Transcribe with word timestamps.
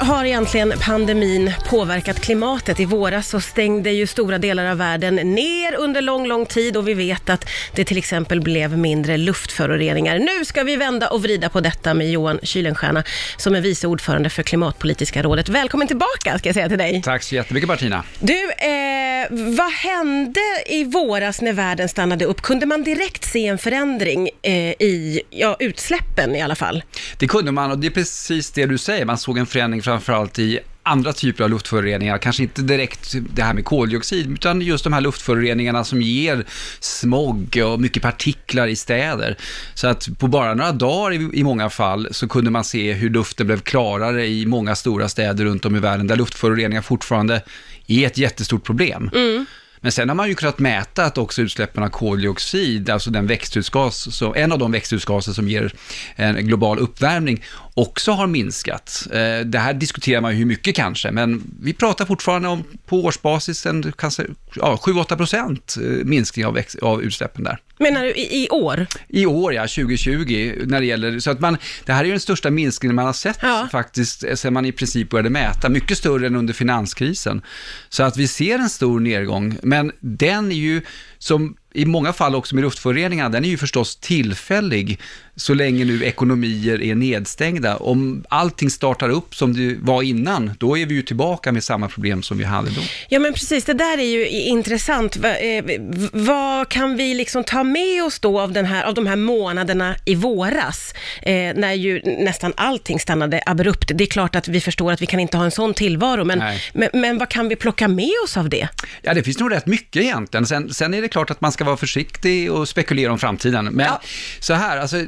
har 0.00 0.24
egentligen 0.24 0.72
pandemin 0.80 1.52
påverkat 1.68 2.20
klimatet? 2.20 2.80
I 2.80 2.84
våras 2.84 3.28
så 3.28 3.40
stängde 3.40 3.90
ju 3.90 4.06
stora 4.06 4.38
delar 4.38 4.66
av 4.66 4.78
världen 4.78 5.14
ner 5.14 5.74
under 5.74 6.02
lång, 6.02 6.26
lång 6.26 6.46
tid 6.46 6.76
och 6.76 6.88
vi 6.88 6.94
vet 6.94 7.30
att 7.30 7.48
det 7.74 7.84
till 7.84 7.98
exempel 7.98 8.40
blev 8.40 8.78
mindre 8.78 9.16
luftföroreningar. 9.16 10.18
Nu 10.18 10.44
ska 10.44 10.62
vi 10.62 10.76
vända 10.76 11.08
och 11.08 11.22
vrida 11.22 11.48
på 11.48 11.60
detta 11.60 11.94
med 11.94 12.10
Johan 12.10 12.38
Kuylenstierna 12.42 13.04
som 13.36 13.54
är 13.54 13.60
vice 13.60 13.86
ordförande 13.86 14.30
för 14.30 14.42
Klimatpolitiska 14.42 15.22
rådet. 15.22 15.48
Välkommen 15.48 15.88
tillbaka 15.88 16.38
ska 16.38 16.48
jag 16.48 16.54
säga 16.54 16.68
till 16.68 16.78
dig. 16.78 17.02
Tack 17.04 17.22
så 17.22 17.34
jättemycket 17.34 17.68
Martina. 17.68 18.04
Du, 18.20 18.50
eh, 18.50 19.26
vad 19.30 19.72
hände 19.72 20.40
i 20.66 20.84
våras 20.84 21.40
när 21.40 21.52
världen 21.52 21.88
stannade 21.88 22.24
upp? 22.24 22.42
Kunde 22.42 22.66
man 22.66 22.82
direkt 22.82 23.24
se 23.24 23.46
en 23.46 23.58
förändring 23.58 24.30
eh, 24.42 24.52
i 24.52 25.22
ja, 25.30 25.56
utsläppen 25.58 26.36
i 26.36 26.42
alla 26.42 26.54
fall? 26.54 26.82
Det 27.18 27.26
kunde 27.26 27.52
man 27.52 27.70
och 27.70 27.78
det 27.78 27.86
är 27.86 27.90
precis 27.90 28.50
det 28.50 28.66
du 28.66 28.78
säger. 28.78 29.04
Man 29.04 29.18
såg 29.18 29.38
en 29.38 29.46
förändring 29.46 29.82
framförallt 29.90 30.38
i 30.38 30.58
andra 30.82 31.12
typer 31.12 31.44
av 31.44 31.50
luftföroreningar, 31.50 32.18
kanske 32.18 32.42
inte 32.42 32.62
direkt 32.62 33.14
det 33.34 33.42
här 33.42 33.54
med 33.54 33.64
koldioxid, 33.64 34.32
utan 34.32 34.60
just 34.60 34.84
de 34.84 34.92
här 34.92 35.00
luftföroreningarna 35.00 35.84
som 35.84 36.02
ger 36.02 36.44
smog 36.80 37.62
och 37.64 37.80
mycket 37.80 38.02
partiklar 38.02 38.66
i 38.66 38.76
städer. 38.76 39.36
Så 39.74 39.88
att 39.88 40.08
på 40.18 40.26
bara 40.26 40.54
några 40.54 40.72
dagar 40.72 41.34
i, 41.34 41.44
många 41.44 41.70
fall 41.70 42.08
så 42.10 42.28
kunde 42.28 42.50
man 42.50 42.64
se 42.64 42.92
hur 42.92 43.10
luften 43.10 43.46
blev 43.46 43.60
klarare 43.60 44.26
i 44.26 44.46
många 44.46 44.74
stora 44.76 45.08
städer 45.08 45.44
runt 45.44 45.64
om 45.64 45.76
i 45.76 45.78
världen, 45.78 46.06
där 46.06 46.16
luftföroreningar 46.16 46.82
fortfarande 46.82 47.42
är 47.86 48.06
ett 48.06 48.18
jättestort 48.18 48.64
problem. 48.64 49.10
Mm. 49.14 49.46
Men 49.80 49.92
sen 49.92 50.08
har 50.08 50.16
man 50.16 50.28
ju 50.28 50.34
kunnat 50.34 50.58
mäta 50.58 51.04
att 51.04 51.18
också 51.18 51.42
utsläppen 51.42 51.82
av 51.82 51.88
koldioxid, 51.88 52.90
alltså 52.90 53.10
den 53.10 53.26
växthusgas, 53.26 54.16
så 54.16 54.34
en 54.34 54.52
av 54.52 54.58
de 54.58 54.72
växthusgaser 54.72 55.32
som 55.32 55.48
ger 55.48 55.72
en 56.16 56.46
global 56.46 56.78
uppvärmning, 56.78 57.44
också 57.74 58.12
har 58.12 58.26
minskat. 58.26 59.06
Eh, 59.12 59.46
Det 59.46 59.58
här 59.58 59.74
diskuterar 59.74 60.20
man 60.20 60.32
ju 60.32 60.38
hur 60.38 60.44
mycket 60.44 60.76
kanske, 60.76 61.10
men 61.10 61.42
vi 61.62 61.72
pratar 61.72 62.06
fortfarande 62.06 62.48
om 62.48 62.64
på 62.86 63.04
årsbasis 63.04 63.66
en 63.66 63.92
kanske 63.98 64.26
ja, 64.54 64.78
7-8 64.82 65.16
procent 65.16 65.76
eh, 65.80 65.82
minskning 66.04 66.46
av, 66.46 66.58
av 66.82 67.02
utsläppen 67.02 67.44
där. 67.44 67.58
Menar 67.78 68.02
du 68.04 68.10
i, 68.10 68.44
i 68.44 68.48
år? 68.48 68.86
I 69.08 69.26
år, 69.26 69.54
ja, 69.54 69.62
2020, 69.62 70.52
när 70.66 70.80
det 70.80 70.86
gäller, 70.86 71.18
så 71.18 71.30
att 71.30 71.40
man, 71.40 71.56
det 71.84 71.92
här 71.92 72.00
är 72.00 72.04
ju 72.04 72.10
den 72.10 72.20
största 72.20 72.50
minskningen 72.50 72.94
man 72.96 73.06
har 73.06 73.12
sett 73.12 73.38
Ja. 73.42 73.68
faktiskt, 73.72 74.24
eh, 74.24 74.34
sen 74.34 74.52
man 74.52 74.64
i 74.66 74.72
princip 74.72 75.10
började 75.10 75.30
mäta, 75.30 75.68
mycket 75.68 75.98
större 75.98 76.26
än 76.26 76.36
under 76.36 76.54
finanskrisen. 76.54 77.42
Så 77.88 78.02
att 78.02 78.16
vi 78.16 78.28
ser 78.28 78.58
en 78.58 78.70
stor 78.70 79.00
nedgång, 79.00 79.56
men 79.70 79.92
den 80.00 80.52
är 80.52 80.56
ju, 80.56 80.82
som 81.18 81.56
i 81.72 81.84
många 81.84 82.12
fall 82.12 82.34
också 82.34 82.54
med 82.54 82.62
luftföroreningarna, 82.62 83.28
den 83.28 83.44
är 83.44 83.48
ju 83.48 83.56
förstås 83.56 83.96
tillfällig, 83.96 84.98
så 85.36 85.54
länge 85.54 85.84
nu 85.84 86.04
ekonomier 86.04 86.82
är 86.82 86.94
nedstängda. 86.94 87.76
Om 87.76 88.24
allting 88.28 88.70
startar 88.70 89.08
upp 89.08 89.34
som 89.34 89.52
det 89.52 89.76
var 89.80 90.02
innan, 90.02 90.52
då 90.58 90.78
är 90.78 90.86
vi 90.86 90.94
ju 90.94 91.02
tillbaka 91.02 91.52
med 91.52 91.64
samma 91.64 91.88
problem 91.88 92.22
som 92.22 92.38
vi 92.38 92.44
hade 92.44 92.70
då. 92.70 92.80
Ja 93.08 93.18
men 93.18 93.32
precis, 93.32 93.64
det 93.64 93.72
där 93.72 93.98
är 93.98 94.04
ju 94.04 94.28
intressant. 94.28 95.16
Eh, 95.16 95.64
vad 96.12 96.68
kan 96.68 96.96
vi 96.96 97.14
liksom 97.14 97.44
ta 97.44 97.64
med 97.64 98.04
oss 98.04 98.18
då 98.18 98.40
av, 98.40 98.52
den 98.52 98.64
här, 98.64 98.84
av 98.84 98.94
de 98.94 99.06
här 99.06 99.16
månaderna 99.16 99.96
i 100.04 100.14
våras, 100.14 100.94
eh, 101.22 101.32
när 101.32 101.72
ju 101.72 102.02
nästan 102.04 102.52
allting 102.56 103.00
stannade 103.00 103.42
abrupt. 103.46 103.90
Det 103.94 104.04
är 104.04 104.06
klart 104.06 104.36
att 104.36 104.48
vi 104.48 104.60
förstår 104.60 104.92
att 104.92 105.02
vi 105.02 105.06
kan 105.06 105.20
inte 105.20 105.36
ha 105.36 105.44
en 105.44 105.50
sån 105.50 105.74
tillvaro, 105.74 106.24
men, 106.24 106.42
men, 106.72 106.88
men 106.92 107.18
vad 107.18 107.28
kan 107.28 107.48
vi 107.48 107.56
plocka 107.56 107.88
med 107.88 108.12
oss 108.24 108.36
av 108.36 108.48
det? 108.48 108.68
Ja, 109.02 109.14
det 109.14 109.22
finns 109.22 109.38
nog 109.38 109.52
rätt 109.52 109.66
mycket 109.66 110.02
egentligen. 110.02 110.46
Sen, 110.46 110.74
sen 110.74 110.94
är 110.94 111.02
det 111.02 111.08
klart 111.08 111.30
att 111.30 111.40
man 111.40 111.52
ska 111.52 111.59
vara 111.64 111.76
försiktig 111.76 112.52
och 112.52 112.68
spekulera 112.68 113.12
om 113.12 113.18
framtiden. 113.18 113.64
Men 113.64 113.86
Ja. 113.86 114.00
så 114.40 114.54
här, 114.54 114.78
alltså, 114.78 115.04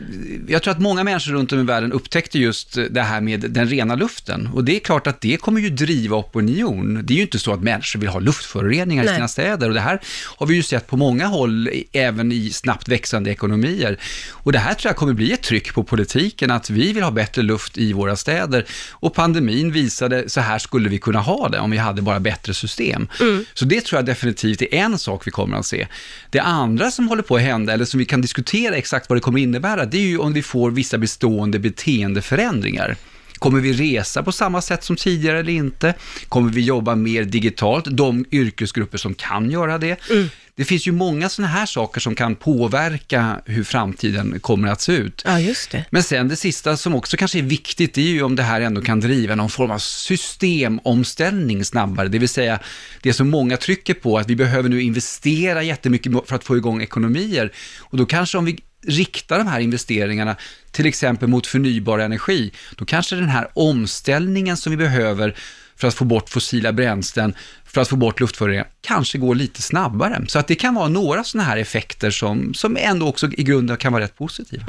jag 0.49 0.63
tror 0.63 0.73
att 0.73 0.81
många 0.81 1.05
människor 1.05 1.33
runt 1.33 1.53
om 1.53 1.61
i 1.61 1.63
världen 1.63 1.93
upptäckte 1.93 2.39
just 2.39 2.79
det 2.91 3.03
här 3.03 3.21
med 3.21 3.41
den 3.41 3.69
rena 3.69 3.95
luften. 3.95 4.47
Och 4.55 4.65
det 4.65 4.77
är 4.77 4.81
klart 4.81 5.07
att 5.07 5.21
det 5.21 5.37
kommer 5.37 5.61
ju 5.61 5.71
driva 5.71 6.17
opinion. 6.17 7.01
Det 7.05 7.13
är 7.15 7.17
ju 7.17 7.23
inte 7.23 7.39
så 7.39 7.53
att 7.53 7.63
människor 7.63 8.01
vill 8.01 8.09
ha 8.09 8.21
luftföroreningar 8.21 9.05
Nej. 9.05 9.13
i 9.13 9.17
sina 9.17 9.29
städer. 9.29 9.69
Och 9.69 9.75
det 9.75 9.81
här 9.81 10.01
har 10.37 10.47
vi 10.47 10.55
ju 10.55 10.63
sett 10.63 10.87
på 10.87 10.97
många 10.97 11.27
håll, 11.27 11.71
även 11.93 12.33
i 12.33 12.51
snabbt 12.51 12.89
växande 12.89 13.31
ekonomier. 13.31 13.99
Och 14.31 14.53
det 14.53 14.59
här 14.59 14.75
tror 14.75 14.89
jag 14.91 14.97
kommer 14.97 15.13
bli 15.13 15.33
ett 15.33 15.43
tryck 15.43 15.75
på 15.75 15.85
politiken, 15.85 16.51
att 16.51 16.71
vi 16.71 16.93
vill 16.93 17.03
ha 17.03 17.11
bättre 17.11 17.43
luft 17.43 17.79
i 17.79 17.93
våra 17.93 18.17
städer. 18.17 18.65
Och 18.91 19.15
pandemin 19.15 19.73
visade, 19.73 20.29
så 20.31 20.41
här 20.41 20.59
skulle 20.59 20.89
vi 20.89 20.99
kunna 20.99 21.21
ha 21.21 21.49
det 21.49 21.59
om 21.59 21.71
vi 21.71 21.77
hade 21.79 22.03
bara 22.03 22.21
bättre 22.21 22.55
system. 22.55 23.09
Så 23.55 23.65
det 23.65 23.81
tror 23.81 23.99
jag 23.99 24.07
definitivt 24.07 24.63
är 24.63 24.75
en 24.75 24.99
sak 24.99 25.27
vi 25.27 25.31
kommer 25.31 25.57
att 25.57 25.67
se. 25.67 25.87
Det 26.31 26.39
andra 26.43 26.91
som 26.91 27.09
håller 27.09 27.23
på 27.23 27.37
att 27.37 27.43
hända, 27.43 27.73
eller 27.73 27.85
som 27.85 27.99
vi 27.99 28.05
kan 28.05 28.21
diskutera 28.21 28.75
exakt 28.75 29.09
vad 29.09 29.17
det 29.17 29.21
kommer 29.21 29.39
innebära, 29.39 29.85
det 29.85 29.97
är 29.97 30.07
ju 30.07 30.19
om 30.19 30.33
vi 30.33 30.43
får 30.43 30.71
vissa 30.71 30.99
bestående 30.99 31.59
beteendeförändringar. 31.59 32.97
Kommer 33.43 33.61
vi 33.61 33.73
resa 33.73 34.23
på 34.23 34.33
samma 34.33 34.63
sätt 34.63 34.85
som 34.85 34.97
tidigare 34.97 35.39
eller 35.39 35.53
inte? 35.53 35.95
Kommer 36.29 36.51
vi 36.51 36.61
jobba 36.61 36.95
mer 36.95 37.25
digitalt? 37.25 37.85
De 37.91 38.25
yrkesgrupper 38.31 38.99
som 38.99 39.15
kan 39.15 39.51
göra 39.51 39.79
det. 39.79 40.11
Mm. 40.11 40.29
Det 40.57 40.65
finns 40.65 40.87
ju 40.87 40.93
många 40.93 41.29
sådana 41.29 41.53
här 41.53 41.67
saker 41.67 42.01
som 42.01 42.15
kan 42.15 42.37
påverka 42.37 43.41
hur 43.47 43.65
framtiden 43.65 44.41
kommer 44.41 44.69
att 44.69 44.81
se 44.81 44.93
ut. 44.93 45.23
Ja, 45.25 45.41
just 45.41 45.71
det. 45.71 45.85
Men 45.91 46.03
sen 46.03 46.29
det 46.29 46.37
sista 46.37 46.77
som 46.77 46.95
också 46.95 47.17
kanske 47.17 47.39
är 47.39 47.43
viktigt, 47.43 47.95
det 47.95 48.01
är 48.01 48.07
ju 48.07 48.23
om 48.23 48.37
det 48.37 48.43
här 48.43 48.61
ändå 48.61 48.81
kan 48.81 49.01
driva 49.01 49.35
någon 49.35 49.51
form 49.51 49.71
av 49.71 49.79
systemomställning 49.79 51.65
snabbare. 51.65 52.09
Det 52.09 52.19
vill 52.19 52.29
säga, 52.29 52.59
det 53.03 53.13
som 53.13 53.31
många 53.31 53.57
trycker 53.57 53.95
på, 53.95 54.19
att 54.19 54.31
vi 54.31 54.37
behöver 54.37 54.69
nu 54.69 54.83
investera 54.83 55.63
jättemycket 55.63 56.13
för 56.27 56.37
att 56.37 56.45
få 56.45 56.57
igång 56.57 56.83
ekonomier. 56.83 57.53
Och 57.79 57.99
då 57.99 58.07
kanske 58.07 58.39
om 58.39 58.45
vi 58.45 58.59
riktar 58.87 59.39
de 59.39 59.47
här 59.47 59.61
investeringarna 59.61 60.37
till 60.71 60.87
exempel 60.87 61.29
mot 61.29 61.47
förnybar 61.47 61.99
energi, 61.99 62.53
då 62.77 62.85
kanske 62.85 63.17
den 63.17 63.29
här 63.29 63.49
omställningen 63.55 64.57
som 64.57 64.71
vi 64.71 64.77
behöver 64.77 65.37
för 65.77 65.89
att 65.89 65.95
få 65.95 66.05
bort 66.05 66.29
fossila 66.29 66.73
bränslen, 66.73 67.35
för 67.75 67.81
att 67.81 67.89
få 67.89 67.97
bort 67.97 68.21
luftföroreningar, 68.21 68.67
kanske 68.81 69.19
går 69.19 69.35
lite 69.35 69.63
snabbare. 69.63 70.25
Så 70.29 70.39
att 70.39 70.49
det 70.49 70.55
kan 70.55 70.75
vara 70.75 70.89
några 70.89 71.25
sådana 71.25 71.49
här 71.49 71.57
effekter 71.57 72.11
som, 72.11 72.55
som 72.55 72.77
ändå 72.77 73.09
också 73.09 73.29
i 73.33 73.43
grunden 73.43 73.77
kan 73.77 73.93
vara 73.93 74.05
rätt 74.05 74.17
positiva. 74.19 74.65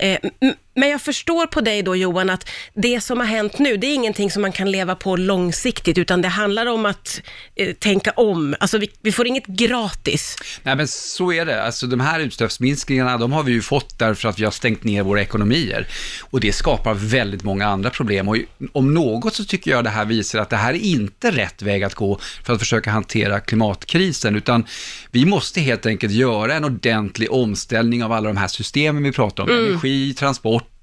Eh, 0.00 0.18
m- 0.40 0.54
men 0.78 0.88
jag 0.88 1.02
förstår 1.02 1.46
på 1.46 1.60
dig 1.60 1.82
då 1.82 1.96
Johan 1.96 2.30
att 2.30 2.48
det 2.74 3.00
som 3.00 3.18
har 3.18 3.26
hänt 3.26 3.58
nu, 3.58 3.76
det 3.76 3.86
är 3.86 3.94
ingenting 3.94 4.30
som 4.30 4.42
man 4.42 4.52
kan 4.52 4.70
leva 4.70 4.94
på 4.94 5.16
långsiktigt, 5.16 5.98
utan 5.98 6.22
det 6.22 6.28
handlar 6.28 6.66
om 6.66 6.86
att 6.86 7.20
eh, 7.54 7.72
tänka 7.74 8.10
om. 8.10 8.54
Alltså 8.60 8.78
vi, 8.78 8.90
vi 9.02 9.12
får 9.12 9.26
inget 9.26 9.46
gratis. 9.46 10.36
Nej 10.62 10.76
men 10.76 10.88
så 10.88 11.32
är 11.32 11.44
det. 11.46 11.62
Alltså 11.62 11.86
de 11.86 12.00
här 12.00 12.20
utsläppsminskningarna, 12.20 13.18
de 13.18 13.32
har 13.32 13.42
vi 13.42 13.52
ju 13.52 13.62
fått 13.62 13.98
därför 13.98 14.28
att 14.28 14.38
vi 14.38 14.44
har 14.44 14.50
stängt 14.50 14.84
ner 14.84 15.02
våra 15.02 15.22
ekonomier. 15.22 15.86
Och 16.20 16.40
det 16.40 16.52
skapar 16.52 16.94
väldigt 16.94 17.42
många 17.42 17.66
andra 17.66 17.90
problem. 17.90 18.28
Och 18.28 18.36
om 18.72 18.94
något 18.94 19.34
så 19.34 19.44
tycker 19.44 19.70
jag 19.70 19.84
det 19.84 19.90
här 19.90 20.04
visar 20.04 20.38
att 20.38 20.50
det 20.50 20.56
här 20.56 20.74
är 20.74 20.78
inte 20.78 21.30
rätt 21.30 21.62
väg 21.62 21.82
att 21.84 21.94
gå 21.94 22.18
för 22.44 22.52
att 22.52 22.58
försöka 22.58 22.90
hantera 22.90 23.40
klimatkrisen, 23.40 24.36
utan 24.36 24.64
vi 25.10 25.24
måste 25.26 25.60
helt 25.60 25.86
enkelt 25.86 26.12
göra 26.12 26.54
en 26.54 26.64
ordentlig 26.64 27.32
omställning 27.32 28.04
av 28.04 28.12
alla 28.12 28.28
de 28.28 28.36
här 28.36 28.48
systemen 28.48 29.02
vi 29.02 29.12
pratar 29.12 29.42
om. 29.42 29.50
Energi, 29.50 30.14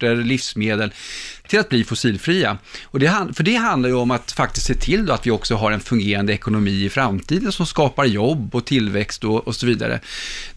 transporter, 0.03 0.23
livsmedel, 0.23 0.91
till 1.47 1.59
att 1.59 1.69
bli 1.69 1.83
fossilfria. 1.83 2.57
Och 2.85 2.99
det, 2.99 3.27
för 3.33 3.43
det 3.43 3.55
handlar 3.55 3.89
ju 3.89 3.95
om 3.95 4.11
att 4.11 4.31
faktiskt 4.31 4.67
se 4.67 4.73
till 4.73 5.05
då 5.05 5.13
att 5.13 5.27
vi 5.27 5.31
också 5.31 5.55
har 5.55 5.71
en 5.71 5.79
fungerande 5.79 6.33
ekonomi 6.33 6.85
i 6.85 6.89
framtiden 6.89 7.51
som 7.51 7.65
skapar 7.65 8.05
jobb 8.05 8.55
och 8.55 8.65
tillväxt 8.65 9.23
och, 9.23 9.47
och 9.47 9.55
så 9.55 9.65
vidare. 9.65 9.99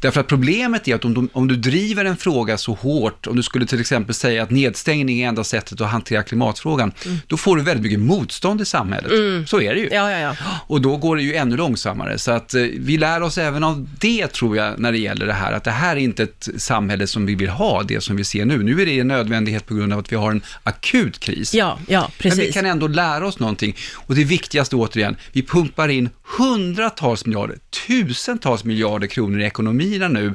Därför 0.00 0.20
att 0.20 0.26
problemet 0.26 0.88
är 0.88 0.94
att 0.94 1.04
om 1.04 1.14
du, 1.14 1.28
om 1.32 1.48
du 1.48 1.56
driver 1.56 2.04
en 2.04 2.16
fråga 2.16 2.58
så 2.58 2.74
hårt, 2.74 3.26
om 3.26 3.36
du 3.36 3.42
skulle 3.42 3.66
till 3.66 3.80
exempel 3.80 4.14
säga 4.14 4.42
att 4.42 4.50
nedstängning 4.50 5.20
är 5.20 5.28
enda 5.28 5.44
sättet 5.44 5.80
att 5.80 5.90
hantera 5.90 6.22
klimatfrågan, 6.22 6.92
då 7.26 7.36
får 7.36 7.56
du 7.56 7.62
väldigt 7.62 7.82
mycket 7.82 8.00
motstånd 8.00 8.60
i 8.60 8.64
samhället. 8.64 9.10
Så 9.48 9.60
är 9.60 9.74
det 9.74 9.80
ju. 9.80 9.88
Ja, 9.92 10.10
ja, 10.10 10.18
ja. 10.18 10.36
Och 10.66 10.80
då 10.80 10.96
går 10.96 11.16
det 11.16 11.22
ju 11.22 11.34
ännu 11.34 11.56
långsammare. 11.56 12.18
Så 12.18 12.30
att 12.32 12.54
eh, 12.54 12.62
vi 12.62 12.96
lär 12.96 13.22
oss 13.22 13.38
även 13.38 13.64
av 13.64 13.88
det, 14.00 14.26
tror 14.26 14.56
jag, 14.56 14.78
när 14.78 14.92
det 14.92 14.98
gäller 14.98 15.26
det 15.26 15.32
här. 15.32 15.52
Att 15.52 15.64
det 15.64 15.70
här 15.70 15.96
är 15.96 16.00
inte 16.00 16.22
ett 16.22 16.48
samhälle 16.56 17.06
som 17.06 17.26
vi 17.26 17.34
vill 17.34 17.48
ha, 17.48 17.82
det 17.82 18.00
som 18.00 18.16
vi 18.16 18.24
ser 18.24 18.44
nu. 18.44 18.62
Nu 18.62 18.82
är 18.82 18.86
det 18.86 18.98
en 18.98 19.10
nödvändighet 19.36 19.66
på 19.66 19.74
grund 19.74 19.92
av 19.92 19.98
att 19.98 20.12
vi 20.12 20.16
har 20.16 20.30
en 20.30 20.42
akut 20.64 21.18
kris. 21.18 21.54
Ja, 21.54 21.78
ja, 21.88 22.00
Men 22.00 22.10
precis. 22.18 22.48
vi 22.48 22.52
kan 22.52 22.66
ändå 22.66 22.86
lära 22.86 23.26
oss 23.26 23.38
någonting. 23.38 23.76
Och 23.94 24.14
det 24.14 24.24
viktigaste 24.24 24.76
återigen, 24.76 25.16
vi 25.32 25.42
pumpar 25.42 25.88
in 25.88 26.08
hundratals 26.38 27.26
miljarder, 27.26 27.58
tusentals 27.86 28.64
miljarder 28.64 29.06
kronor 29.06 29.40
i 29.40 29.44
ekonomierna 29.44 30.08
nu. 30.08 30.34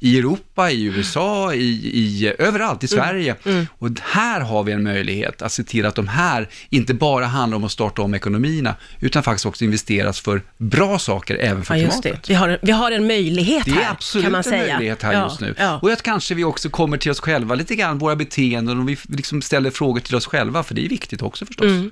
I 0.00 0.18
Europa, 0.18 0.70
i 0.70 0.82
USA, 0.84 1.54
i, 1.54 1.58
i, 1.94 2.32
överallt 2.38 2.84
i 2.84 2.88
Sverige. 2.88 3.36
Och 3.78 3.88
här 4.02 4.40
har 4.40 4.62
vi 4.62 4.72
en 4.72 4.82
möjlighet 4.82 5.42
att 5.42 5.52
se 5.52 5.62
till 5.64 5.86
att 5.86 5.94
de 5.94 6.08
här 6.08 6.48
inte 6.70 6.94
bara 6.94 7.26
handlar 7.26 7.56
om 7.56 7.64
att 7.64 7.72
starta 7.72 8.02
om 8.02 8.14
ekonomierna, 8.14 8.74
utan 9.00 9.22
faktiskt 9.22 9.46
också 9.46 9.64
investeras 9.64 10.20
för 10.20 10.42
bra 10.58 10.98
saker 10.98 11.34
även 11.36 11.64
för 11.64 11.74
Ja, 11.74 11.80
klimatet. 11.88 12.22
det. 12.22 12.28
Vi 12.28 12.34
har, 12.34 12.58
vi 12.62 12.72
har 12.72 12.90
en 12.92 13.06
möjlighet 13.06 13.64
Det 13.64 13.70
är 13.70 13.74
här, 13.74 13.90
absolut 13.90 14.24
kan 14.24 14.32
man 14.32 14.38
en 14.38 14.44
säga. 14.44 14.74
möjlighet 14.74 15.02
här 15.02 15.12
ja, 15.12 15.24
just 15.24 15.40
nu. 15.40 15.54
Ja. 15.58 15.78
Och 15.82 15.90
att 15.90 16.02
kanske 16.02 16.34
vi 16.34 16.44
också 16.44 16.70
kommer 16.70 16.96
till 16.96 17.10
oss 17.10 17.20
själva 17.20 17.54
lite 17.54 17.74
grann, 17.74 17.98
våra 17.98 18.16
beteenden, 18.16 18.78
och 18.80 18.88
vi 18.88 18.96
liksom 19.08 19.42
ställer 19.42 19.70
frågor 19.70 20.00
till 20.00 20.16
oss 20.16 20.26
själva, 20.26 20.62
för 20.62 20.74
det 20.74 20.84
är 20.84 20.88
viktigt 20.88 21.22
också 21.22 21.46
förstås. 21.46 21.64
Mm. 21.66 21.90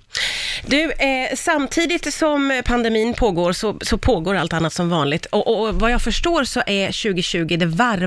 Du, 0.66 0.82
eh, 0.92 1.36
samtidigt 1.36 2.14
som 2.14 2.62
pandemin 2.64 3.14
pågår 3.14 3.52
så, 3.52 3.76
så 3.82 3.98
pågår 3.98 4.34
allt 4.34 4.52
annat 4.52 4.72
som 4.72 4.88
vanligt. 4.90 5.26
Och, 5.26 5.60
och 5.68 5.74
vad 5.74 5.90
jag 5.90 6.02
förstår 6.02 6.44
så 6.44 6.62
är 6.66 6.86
2020 6.86 7.56
det 7.58 7.66
varmaste 7.66 7.97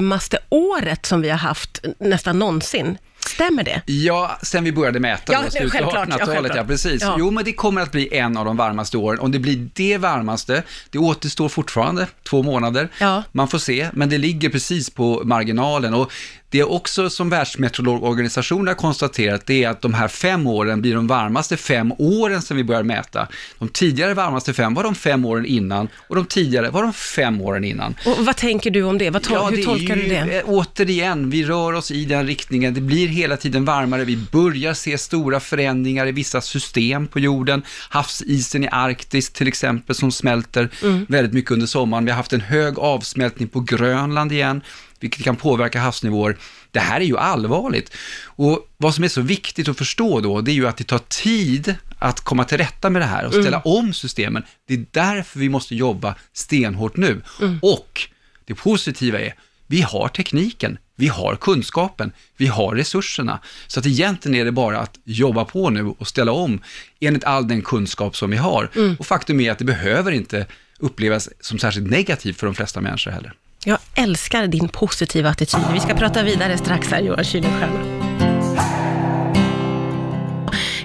året 0.49 1.05
som 1.05 1.21
vi 1.21 1.29
har 1.29 1.37
haft 1.37 1.85
nästan 1.99 2.39
någonsin. 2.39 2.97
Stämmer 3.27 3.63
det? 3.63 3.81
Ja, 3.85 4.37
sen 4.41 4.63
vi 4.63 4.71
började 4.71 4.99
mäta 4.99 5.33
Ja, 5.33 5.41
då, 5.43 5.51
slutet 5.51 5.81
av 5.81 5.91
självklart, 5.91 6.09
ja, 6.09 6.25
1800-talet, 6.25 6.51
ja, 6.55 6.63
precis. 6.63 7.01
Ja. 7.01 7.15
Jo, 7.19 7.31
men 7.31 7.45
det 7.45 7.53
kommer 7.53 7.81
att 7.81 7.91
bli 7.91 8.17
en 8.17 8.37
av 8.37 8.45
de 8.45 8.57
varmaste 8.57 8.97
åren. 8.97 9.19
Om 9.19 9.31
det 9.31 9.39
blir 9.39 9.69
det 9.73 9.97
varmaste, 9.97 10.63
det 10.89 10.99
återstår 10.99 11.49
fortfarande 11.49 12.07
två 12.31 12.43
månader. 12.43 12.89
Ja. 12.99 13.23
Man 13.31 13.47
får 13.47 13.57
se, 13.59 13.89
men 13.93 14.09
det 14.09 14.17
ligger 14.17 14.49
precis 14.49 14.89
på 14.89 15.21
marginalen. 15.25 15.93
Och 15.93 16.11
det 16.49 16.59
är 16.59 16.71
också 16.71 17.09
som 17.09 17.29
Världsmeteorologorganisationen 17.29 18.67
har 18.67 18.75
konstaterat, 18.75 19.45
det 19.45 19.63
är 19.63 19.69
att 19.69 19.81
de 19.81 19.93
här 19.93 20.07
fem 20.07 20.47
åren 20.47 20.81
blir 20.81 20.95
de 20.95 21.07
varmaste 21.07 21.57
fem 21.57 21.93
åren 21.97 22.41
som 22.41 22.57
vi 22.57 22.63
börjar 22.63 22.83
mäta. 22.83 23.27
De 23.59 23.67
tidigare 23.69 24.13
varmaste 24.13 24.53
fem 24.53 24.73
var 24.73 24.83
de 24.83 24.95
fem 24.95 25.25
åren 25.25 25.45
innan 25.45 25.87
och 26.07 26.15
de 26.15 26.25
tidigare 26.25 26.69
var 26.69 26.83
de 26.83 26.93
fem 26.93 27.41
åren 27.41 27.63
innan. 27.63 27.95
Och 28.05 28.25
vad 28.25 28.35
tänker 28.37 28.71
du 28.71 28.83
om 28.83 28.97
det? 28.97 29.09
Vad 29.09 29.21
tol- 29.21 29.49
hur 29.49 29.55
det 29.57 29.61
är 29.61 29.65
tolkar 29.65 29.95
du 29.95 30.01
ju, 30.01 30.09
det? 30.09 30.37
eh, 30.39 30.43
Återigen, 30.45 31.29
vi 31.29 31.43
rör 31.43 31.73
oss 31.73 31.91
i 31.91 32.05
den 32.05 32.27
riktningen. 32.27 32.73
Det 32.73 32.81
blir 32.81 33.07
hela 33.07 33.37
tiden 33.37 33.65
varmare. 33.65 34.03
Vi 34.05 34.17
börjar 34.31 34.73
se 34.73 34.97
stora 34.97 35.39
förändringar 35.39 36.07
i 36.07 36.11
vissa 36.11 36.41
system 36.41 37.07
på 37.07 37.19
jorden. 37.19 37.61
Havsisen 37.89 38.63
i 38.63 38.67
Arktis 38.71 39.29
till 39.29 39.47
exempel 39.47 39.95
som 39.95 40.11
smälter 40.11 40.69
Mm. 40.83 41.05
väldigt 41.09 41.33
mycket 41.33 41.51
under 41.51 41.67
sommaren. 41.67 42.05
Vi 42.05 42.11
har 42.11 42.17
haft 42.21 42.33
en 42.33 42.41
hög 42.41 42.79
avsmältning 42.79 43.47
på 43.47 43.59
Grönland 43.59 44.31
igen, 44.31 44.61
vilket 44.99 45.23
kan 45.23 45.35
påverka 45.35 45.79
havsnivåer. 45.79 46.37
Det 46.71 46.79
här 46.79 47.01
är 47.01 47.05
ju 47.05 47.17
allvarligt. 47.17 47.93
Och 48.23 48.67
vad 48.77 48.95
som 48.95 49.03
är 49.03 49.07
så 49.07 49.21
viktigt 49.21 49.69
att 49.69 49.77
förstå 49.77 50.19
då, 50.19 50.41
det 50.41 50.51
är 50.51 50.53
ju 50.53 50.67
att 50.67 50.77
det 50.77 50.83
tar 50.83 51.01
tid 51.09 51.75
att 51.99 52.21
komma 52.21 52.43
till 52.43 52.57
rätta 52.57 52.89
med 52.89 53.01
det 53.01 53.05
här 53.05 53.25
och 53.25 53.33
ställa 53.33 53.59
om 53.59 53.93
systemen. 53.93 54.43
Det 54.67 54.73
är 54.73 54.85
därför 54.91 55.39
vi 55.39 55.49
måste 55.49 55.75
jobba 55.75 56.15
stenhårt 56.33 56.97
nu. 56.97 57.21
Och 57.61 58.01
det 58.45 58.55
positiva 58.55 59.19
är, 59.19 59.33
vi 59.67 59.81
har 59.81 60.07
tekniken, 60.07 60.77
vi 60.95 61.07
har 61.07 61.35
kunskapen, 61.35 62.11
vi 62.37 62.47
har 62.47 62.75
resurserna. 62.75 63.39
Så 63.67 63.79
att 63.79 63.85
egentligen 63.85 64.35
är 64.41 64.45
det 64.45 64.51
bara 64.51 64.79
att 64.79 64.99
jobba 65.03 65.45
på 65.45 65.69
nu 65.69 65.85
och 65.85 66.07
ställa 66.07 66.31
om 66.31 66.61
enligt 66.99 67.23
all 67.23 67.47
den 67.47 67.61
kunskap 67.61 68.15
som 68.15 68.29
vi 68.29 68.37
har. 68.37 68.69
Och 68.99 69.05
faktum 69.05 69.39
är 69.39 69.51
att 69.51 69.59
det 69.59 69.65
behöver 69.65 70.11
inte 70.11 70.45
upplevas 70.81 71.29
som 71.39 71.59
särskilt 71.59 71.89
negativt 71.91 72.39
för 72.39 72.45
de 72.45 72.55
flesta 72.55 72.81
människor 72.81 73.11
heller. 73.11 73.33
Jag 73.65 73.79
älskar 73.95 74.47
din 74.47 74.69
positiva 74.69 75.29
attityd. 75.29 75.61
Vi 75.73 75.79
ska 75.79 75.93
prata 75.93 76.23
vidare 76.23 76.57
strax 76.57 76.87
här, 76.87 77.01
Johan 77.01 77.23
Kylenstierna. 77.23 78.01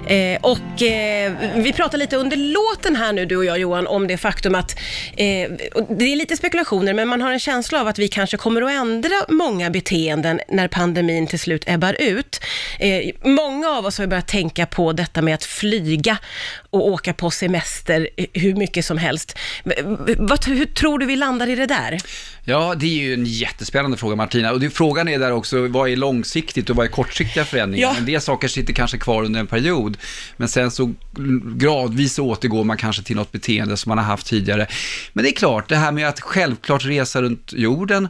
Eh, 0.07 0.39
och 0.41 0.81
eh, 0.81 1.33
vi 1.55 1.73
pratar 1.73 1.97
lite 1.97 2.15
under 2.17 2.37
låten 2.37 2.95
här 2.95 3.13
nu, 3.13 3.25
du 3.25 3.37
och 3.37 3.45
jag 3.45 3.59
Johan, 3.59 3.87
om 3.87 4.07
det 4.07 4.17
faktum 4.17 4.55
att 4.55 4.79
eh, 5.17 5.51
det 5.89 6.05
är 6.05 6.15
lite 6.15 6.37
spekulationer, 6.37 6.93
men 6.93 7.07
man 7.07 7.21
har 7.21 7.31
en 7.31 7.39
känsla 7.39 7.81
av 7.81 7.87
att 7.87 7.99
vi 7.99 8.07
kanske 8.07 8.37
kommer 8.37 8.61
att 8.61 8.71
ändra 8.71 9.15
många 9.29 9.69
beteenden 9.69 10.39
när 10.49 10.67
pandemin 10.67 11.27
till 11.27 11.39
slut 11.39 11.63
ebbar 11.67 11.95
ut. 11.99 12.39
Eh, 12.79 13.01
många 13.23 13.69
av 13.69 13.85
oss 13.85 13.97
har 13.97 14.07
börjat 14.07 14.27
tänka 14.27 14.65
på 14.65 14.93
detta 14.93 15.21
med 15.21 15.35
att 15.35 15.43
flyga 15.43 16.17
och 16.77 16.87
åka 16.87 17.13
på 17.13 17.31
semester 17.31 18.09
eh, 18.17 18.25
hur 18.33 18.55
mycket 18.55 18.85
som 18.85 18.97
helst. 18.97 19.37
Vad, 20.17 20.45
hur 20.45 20.65
tror 20.65 20.99
du 20.99 21.05
vi 21.05 21.15
landar 21.15 21.49
i 21.49 21.55
det 21.55 21.65
där? 21.65 21.97
Ja, 22.43 22.75
det 22.75 22.85
är 22.85 23.03
ju 23.03 23.13
en 23.13 23.25
jättespännande 23.25 23.97
fråga 23.97 24.15
Martina. 24.15 24.51
Och 24.51 24.59
det, 24.59 24.69
frågan 24.69 25.07
är 25.07 25.19
där 25.19 25.31
också, 25.31 25.67
vad 25.67 25.89
är 25.89 25.95
långsiktigt 25.95 26.69
och 26.69 26.75
vad 26.75 26.85
är 26.85 26.89
kortsiktiga 26.89 27.45
förändringar? 27.45 27.87
Ja. 27.87 27.95
En 27.97 28.05
del 28.05 28.21
saker 28.21 28.47
sitter 28.47 28.73
kanske 28.73 28.97
kvar 28.97 29.23
under 29.23 29.39
en 29.39 29.47
period, 29.47 29.97
men 30.37 30.47
sen 30.47 30.71
så 30.71 30.93
gradvis 31.45 32.19
återgår 32.19 32.63
man 32.63 32.77
kanske 32.77 33.03
till 33.03 33.15
något 33.15 33.31
beteende 33.31 33.77
som 33.77 33.89
man 33.89 33.97
har 33.97 34.05
haft 34.05 34.27
tidigare. 34.27 34.67
Men 35.13 35.23
det 35.23 35.29
är 35.29 35.35
klart, 35.35 35.69
det 35.69 35.75
här 35.75 35.91
med 35.91 36.07
att 36.07 36.19
självklart 36.19 36.85
resa 36.85 37.21
runt 37.21 37.53
jorden, 37.53 38.07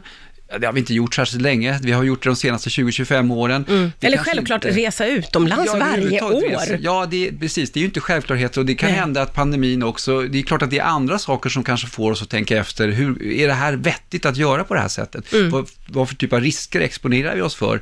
det 0.60 0.66
har 0.66 0.72
vi 0.72 0.80
inte 0.80 0.94
gjort 0.94 1.14
särskilt 1.14 1.42
länge. 1.42 1.78
Vi 1.82 1.92
har 1.92 2.02
gjort 2.02 2.22
det 2.22 2.28
de 2.28 2.36
senaste 2.36 2.68
20-25 2.70 3.32
åren. 3.32 3.64
Det 4.00 4.06
Eller 4.06 4.18
självklart 4.18 4.64
inte- 4.64 4.78
resa 4.80 5.06
utomlands 5.06 5.64
Ja, 5.72 5.78
varje 5.78 6.22
år. 6.22 6.48
resa. 6.50 6.76
Ja, 6.80 7.06
det 7.10 7.28
är, 7.28 7.32
precis. 7.32 7.70
Det 7.72 7.78
är 7.78 7.80
ju 7.80 7.86
inte 7.86 8.00
självklarheter 8.00 8.60
och 8.60 8.66
det 8.66 8.74
kan 8.74 8.90
Nej. 8.90 8.98
hända 8.98 9.22
att 9.22 9.34
pandemin 9.34 9.82
också, 9.82 10.20
det 10.22 10.38
är 10.38 10.42
klart 10.42 10.62
att 10.62 10.70
det 10.70 10.78
är 10.78 10.84
andra 10.84 11.18
saker 11.18 11.50
som 11.50 11.64
kanske 11.64 11.86
får 11.86 12.10
oss 12.12 12.22
att 12.22 12.30
tänka 12.30 12.56
efter, 12.58 12.88
hur 12.88 13.22
är 13.22 13.46
det 13.46 13.52
här 13.54 13.72
vettigt 13.72 14.26
att 14.26 14.36
göra 14.36 14.64
på 14.64 14.74
det 14.74 14.80
här 14.80 14.88
sättet? 14.88 15.32
Mm. 15.32 15.50
Vad, 15.50 15.68
vad 15.88 16.08
för 16.08 16.14
typ 16.16 16.32
av 16.32 16.40
risker 16.40 16.80
exponerar 16.80 17.34
vi 17.36 17.42
oss 17.42 17.54
för? 17.54 17.80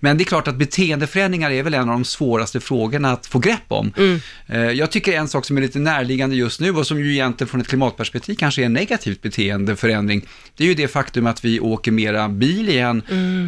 Men 0.00 0.18
det 0.18 0.22
är 0.22 0.26
klart 0.26 0.48
att 0.48 0.56
beteendeförändringar 0.56 1.50
är 1.50 1.62
väl 1.62 1.74
en 1.74 1.80
av 1.80 1.86
de 1.86 2.04
svåraste 2.04 2.60
frågorna 2.60 3.12
att 3.12 3.26
få 3.26 3.38
grepp 3.38 3.64
om. 3.68 3.92
Mm. 3.96 4.20
Eh, 4.48 4.60
Jag 4.60 4.90
tycker 4.90 5.12
en 5.12 5.28
sak 5.28 5.44
som 5.44 5.56
är 5.56 5.60
lite 5.60 5.78
närliggande 5.78 6.36
just 6.36 6.60
nu 6.60 6.70
och 6.70 6.86
som 6.86 6.98
ju 7.00 7.12
egentligen 7.12 7.48
från 7.48 7.60
ett 7.60 7.68
klimatperspektiv 7.68 8.34
kanske 8.34 8.62
är 8.62 8.66
en 8.66 8.72
negativt 8.72 9.22
beteendeförändring, 9.22 10.26
det 10.56 10.64
är 10.64 10.68
ju 10.68 10.74
det 10.74 10.88
faktum 10.88 11.26
att 11.26 11.44
vi 11.44 11.60
åker 11.60 11.92
mera 11.94 12.28
bil 12.28 12.68
igen. 12.68 13.02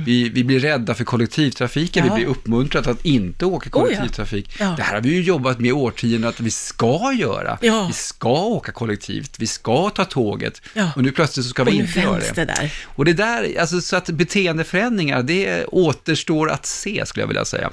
Vi, 0.06 0.28
vi 0.28 0.44
blir 0.44 0.60
rädda 0.60 0.94
för 0.94 1.04
kollektivtrafiken, 1.04 2.02
Mm. 2.04 2.12
Ja. 2.12 2.16
vi 2.18 2.24
blir 2.24 2.30
uppmuntrade 2.30 2.90
att 2.90 3.04
inte 3.04 3.44
åka 3.46 3.70
Oh 3.70 3.72
ja. 3.74 3.80
kollektivtrafik. 3.80 4.50
Ja. 4.60 4.74
Det 4.76 4.82
här 4.82 4.94
har 4.94 5.00
vi 5.00 5.08
ju 5.14 5.22
jobbat 5.22 5.58
med 5.58 5.68
i 5.68 5.72
årtionden 5.72 6.24
att 6.28 6.40
vi 6.40 6.50
ska 6.50 7.12
göra. 7.18 7.58
Vi 7.60 7.92
ska 7.92 8.28
åka 8.32 8.72
kollektivt, 8.72 9.36
vi 9.38 9.46
ska 9.46 9.90
ta 9.90 10.04
tåget 10.04 10.62
och 10.96 11.02
nu 11.02 11.12
plötsligt 11.12 11.46
så 11.46 11.50
ska 11.50 11.62
Och 11.62 11.68
vi 11.68 11.72
inte 11.76 12.00
göra 12.00 12.18
det. 12.34 12.44
det. 12.44 12.70
Och 12.84 13.04
det 13.04 13.12
där, 13.12 13.60
alltså 13.60 13.80
så 13.80 13.96
att 13.96 14.10
beteendeförändringar, 14.10 15.22
det 15.22 15.64
återstår 15.66 16.50
att 16.50 16.66
se 16.66 17.02
skulle 17.06 17.22
jag 17.22 17.28
vilja 17.28 17.44
säga. 17.44 17.70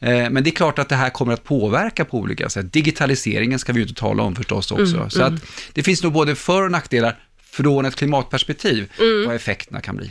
Eh, 0.00 0.30
Men 0.30 0.44
det 0.44 0.50
är 0.50 0.54
klart 0.54 0.78
att 0.78 0.88
det 0.88 0.96
här 0.96 1.10
kommer 1.10 1.32
att 1.32 1.44
påverka 1.44 2.04
på 2.04 2.18
olika 2.18 2.48
sätt. 2.48 2.72
Digitaliseringen 2.72 3.58
ska 3.58 3.72
vi 3.72 3.80
ju 3.80 3.86
inte 3.88 4.00
tala 4.00 4.22
om 4.22 4.34
förstås 4.36 4.70
också. 4.72 4.96
Mm, 4.96 5.10
så 5.10 5.22
att 5.22 5.32
det 5.72 5.82
finns 5.82 6.02
nog 6.02 6.12
både 6.12 6.34
för 6.34 6.62
och 6.62 6.70
nackdelar 6.70 7.16
från 7.62 7.84
ett 7.84 7.96
klimatperspektiv, 7.96 8.92
Mm. 8.98 9.26
vad 9.26 9.36
effekterna 9.36 9.80
kan 9.80 9.96
bli. 9.96 10.10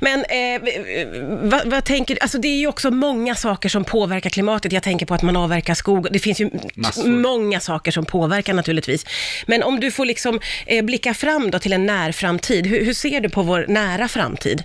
Men 0.00 0.24
eh, 0.24 1.48
vad, 1.50 1.70
vad 1.70 1.84
tänker 1.84 2.18
alltså 2.22 2.38
det 2.38 2.48
är 2.48 2.58
ju 2.58 2.66
också 2.66 2.90
många 2.90 3.34
saker 3.34 3.68
som 3.68 3.84
påverkar 3.84 4.30
klimatet. 4.30 4.72
Jag 4.72 4.82
tänker 4.82 5.06
på 5.06 5.14
att 5.14 5.22
man 5.22 5.36
avverkar 5.36 5.74
skog. 5.74 6.08
Det 6.12 6.18
finns 6.18 6.40
ju 6.40 6.50
Massor. 6.74 7.08
många 7.08 7.60
saker 7.60 7.90
som 7.90 8.04
påverkar 8.04 8.54
naturligtvis. 8.54 9.06
Men 9.46 9.62
om 9.62 9.80
du 9.80 9.90
får 9.90 10.04
liksom 10.06 10.40
eh, 10.66 10.84
blicka 10.84 11.14
fram 11.14 11.50
då 11.50 11.58
till 11.58 11.72
en 11.72 11.86
närframtid, 11.86 12.66
hur, 12.66 12.84
hur 12.84 12.94
ser 12.94 13.20
du 13.20 13.28
på 13.28 13.42
vår 13.42 13.64
nära 13.68 14.08
framtid? 14.08 14.64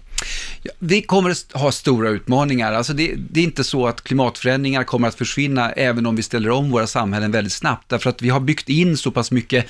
Ja, 0.63 0.71
vi 0.79 1.01
kommer 1.01 1.29
att 1.29 1.51
ha 1.53 1.71
stora 1.71 2.09
utmaningar. 2.09 2.73
Alltså 2.73 2.93
det, 2.93 3.11
det 3.29 3.39
är 3.39 3.43
inte 3.43 3.63
så 3.63 3.87
att 3.87 4.01
klimatförändringar 4.03 4.83
kommer 4.83 5.07
att 5.07 5.15
försvinna 5.15 5.71
även 5.71 6.05
om 6.05 6.15
vi 6.15 6.23
ställer 6.23 6.49
om 6.49 6.71
våra 6.71 6.87
samhällen 6.87 7.31
väldigt 7.31 7.53
snabbt. 7.53 7.89
Därför 7.89 8.09
att 8.09 8.21
vi 8.21 8.29
har 8.29 8.39
byggt 8.39 8.69
in 8.69 8.97
så 8.97 9.11
pass 9.11 9.31
mycket 9.31 9.65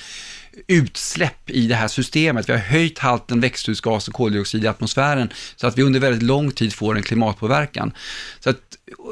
utsläpp 0.66 1.50
i 1.50 1.66
det 1.66 1.74
här 1.74 1.88
systemet. 1.88 2.48
Vi 2.48 2.52
har 2.52 2.60
höjt 2.60 2.98
halten 2.98 3.40
växthusgas 3.40 4.08
och 4.08 4.14
koldioxid 4.14 4.64
i 4.64 4.66
atmosfären 4.66 5.32
så 5.56 5.66
att 5.66 5.78
vi 5.78 5.82
under 5.82 6.00
väldigt 6.00 6.22
lång 6.22 6.50
tid 6.50 6.74
får 6.74 6.96
en 6.96 7.02
klimatpåverkan. 7.02 7.92
Så 8.40 8.50
att, 8.50 8.56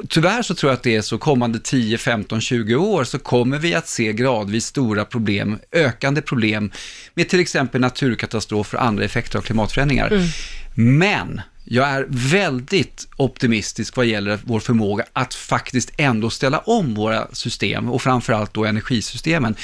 tyvärr 0.09 0.43
så 0.43 0.55
tror 0.55 0.71
jag 0.71 0.77
att 0.77 0.83
det 0.83 0.97
är 0.97 1.03
så 1.03 1.19
kommande 1.19 1.59
10, 1.59 1.99
15, 1.99 2.41
20 2.41 2.75
år 2.75 3.05
så 3.05 3.19
kommer 3.19 3.59
vi 3.59 3.75
att 3.75 3.89
se 3.89 4.13
gradvis 4.13 4.67
stora 4.67 5.05
problem, 5.05 5.59
ökande 5.73 6.23
problem 6.23 6.71
med 7.15 7.29
till 7.29 7.41
exempel 7.41 7.81
naturkatastrofer 7.81 8.79
och 8.79 8.85
andra 8.85 9.05
effekter 9.05 9.39
av 9.39 9.43
klimatförändringar. 9.43 10.29
Men 10.75 11.41
jag 11.65 11.89
är 11.89 12.07
väldigt 12.09 13.09
optimistisk 13.17 13.97
vad 13.97 14.07
gäller 14.07 14.39
vår 14.45 14.61
förmåga 14.61 15.05
att 15.13 15.35
faktiskt 15.35 15.93
ändå 15.97 16.31
ställa 16.31 16.59
om 16.59 16.95
våra 16.95 17.27
system 17.33 17.89
och 17.89 18.03
framförallt 18.03 18.55
då 18.55 18.65
energisystemen. 18.65 19.57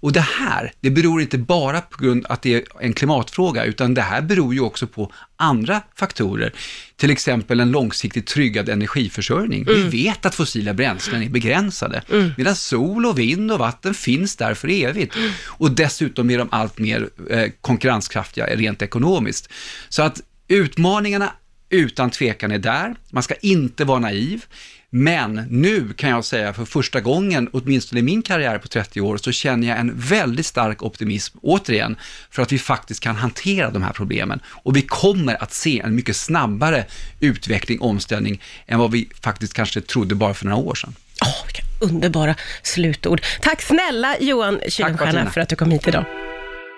Och 0.00 0.12
det 0.12 0.20
här, 0.20 0.72
det 0.80 0.90
beror 0.90 1.20
inte 1.20 1.38
bara 1.38 1.80
på 1.80 2.02
grund 2.04 2.26
att 2.28 2.42
det 2.42 2.54
är 2.54 2.62
en 2.80 2.92
klimatfråga, 2.92 3.64
utan 3.64 3.94
det 3.94 4.02
här 4.02 4.22
beror 4.22 4.54
ju 4.54 4.60
också 4.60 4.86
på 4.86 5.12
andra 5.36 5.82
faktorer. 5.94 6.52
Till 6.96 7.10
exempel 7.10 7.60
en 7.60 7.70
långsiktigt 7.70 8.26
tryggad 8.26 8.68
energiförsörjning. 8.68 9.64
Vi 9.64 9.82
vet 9.82 10.26
att 10.26 10.34
fossila 10.34 10.74
bränslen 10.74 11.22
är 11.22 11.28
begränsade, 11.28 12.02
medan 12.36 12.56
sol 12.56 13.06
och 13.06 13.18
vind 13.18 13.52
och 13.52 13.58
vatten 13.58 13.94
finns 13.94 14.36
där 14.36 14.54
för 14.54 14.68
evigt. 14.68 15.14
Och 15.46 15.70
dessutom 15.70 16.30
är 16.30 16.38
de 16.38 16.48
allt 16.52 16.78
mer 16.78 17.08
eh, 17.30 17.50
konkurrenskraftiga 17.60 18.46
rent 18.46 18.82
ekonomiskt. 18.82 19.48
Så 19.88 20.02
att 20.02 20.20
utmaningarna 20.48 21.32
utan 21.70 22.10
tvekan 22.10 22.52
är 22.52 22.58
där. 22.58 22.94
Man 23.10 23.22
ska 23.22 23.34
inte 23.34 23.84
vara 23.84 23.98
naiv. 23.98 24.44
Men 24.90 25.34
nu 25.50 25.92
kan 25.92 26.10
jag 26.10 26.24
säga 26.24 26.52
för 26.52 26.64
första 26.64 27.00
gången, 27.00 27.48
åtminstone 27.52 28.00
i 28.00 28.02
min 28.02 28.22
karriär 28.22 28.58
på 28.58 28.68
30 28.68 29.00
år, 29.00 29.16
så 29.16 29.32
känner 29.32 29.68
jag 29.68 29.78
en 29.78 29.92
väldigt 30.00 30.46
stark 30.46 30.82
optimism, 30.82 31.38
återigen, 31.42 31.96
för 32.30 32.42
att 32.42 32.52
vi 32.52 32.58
faktiskt 32.58 33.00
kan 33.00 33.16
hantera 33.16 33.70
de 33.70 33.82
här 33.82 33.92
problemen. 33.92 34.40
Och 34.46 34.76
vi 34.76 34.82
kommer 34.82 35.42
att 35.42 35.52
se 35.52 35.80
en 35.80 35.94
mycket 35.94 36.16
snabbare 36.16 36.84
utveckling, 37.20 37.80
omställning, 37.80 38.42
än 38.66 38.78
vad 38.78 38.90
vi 38.90 39.08
faktiskt 39.22 39.54
kanske 39.54 39.80
trodde 39.80 40.14
bara 40.14 40.34
för 40.34 40.46
några 40.46 40.58
år 40.58 40.74
sedan. 40.74 40.94
Åh, 41.22 41.46
vilka 41.46 41.62
underbara 41.80 42.34
slutord. 42.62 43.22
Tack 43.40 43.62
snälla 43.62 44.16
Johan 44.20 44.54
Kuylenstierna 44.54 44.92
Martina. 44.92 45.30
för 45.30 45.40
att 45.40 45.48
du 45.48 45.56
kom 45.56 45.70
hit 45.70 45.88
idag. 45.88 46.29